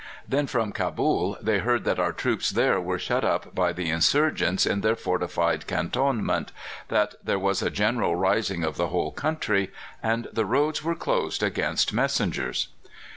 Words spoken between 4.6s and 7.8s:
in their fortified cantonment, that there was a